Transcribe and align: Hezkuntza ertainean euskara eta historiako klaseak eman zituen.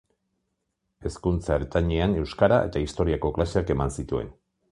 Hezkuntza 1.09 1.57
ertainean 1.61 2.17
euskara 2.23 2.59
eta 2.71 2.83
historiako 2.87 3.33
klaseak 3.39 3.73
eman 3.77 3.97
zituen. 4.01 4.35